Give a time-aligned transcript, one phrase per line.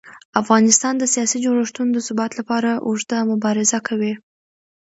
[0.41, 4.13] افغانستان د سیاسي جوړښتونو د ثبات لپاره اوږده مبارزه کوي